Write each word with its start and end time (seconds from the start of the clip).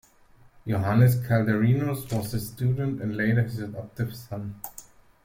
Johannes 0.67 1.17
Calderinus 1.21 2.09
was 2.11 2.31
his 2.31 2.47
student 2.49 2.99
and 3.03 3.15
later 3.15 3.43
his 3.43 3.59
adoptive 3.59 4.15
son. 4.15 4.59